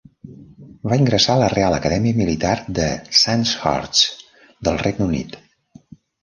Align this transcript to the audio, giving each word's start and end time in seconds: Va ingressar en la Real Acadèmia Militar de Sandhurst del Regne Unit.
Va 0.91 0.95
ingressar 1.01 1.35
en 1.35 1.41
la 1.43 1.49
Real 1.53 1.75
Acadèmia 1.77 2.17
Militar 2.21 2.53
de 2.79 2.87
Sandhurst 3.25 4.27
del 4.69 4.83
Regne 4.87 5.07
Unit. 5.13 5.39